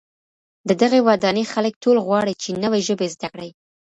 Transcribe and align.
د 0.67 0.69
دغي 0.81 0.99
ودانۍ 1.07 1.43
خلک 1.53 1.73
ټول 1.83 1.97
غواړي 2.07 2.33
چي 2.41 2.49
نوې 2.63 2.79
ژبې 2.87 3.07
زده 3.15 3.27
کړي. 3.33 3.49